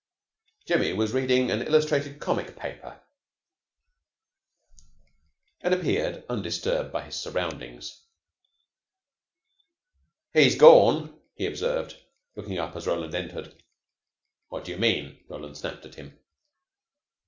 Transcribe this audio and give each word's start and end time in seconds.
Jimmy 0.65 0.93
was 0.93 1.13
reading 1.13 1.51
an 1.51 1.61
illustrated 1.61 2.19
comic 2.19 2.55
paper, 2.55 2.99
and 5.61 5.75
appeared 5.75 6.23
undisturbed 6.27 6.91
by 6.91 7.03
his 7.03 7.15
surroundings. 7.15 8.01
"He's 10.33 10.55
gorn," 10.55 11.13
he 11.35 11.45
observed, 11.45 11.97
looking 12.35 12.57
up 12.57 12.75
as 12.75 12.87
Roland 12.87 13.13
entered. 13.13 13.61
"What 14.47 14.65
do 14.65 14.71
you 14.71 14.77
mean?" 14.79 15.23
Roland 15.27 15.59
snapped 15.59 15.85
at 15.85 15.93
him. 15.93 16.17